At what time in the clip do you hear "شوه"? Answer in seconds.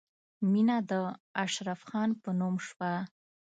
2.67-2.93